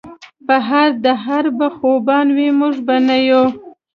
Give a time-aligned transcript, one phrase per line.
[0.45, 3.43] پۀ هر دهر به خوبان وي مونږ به نۀ يو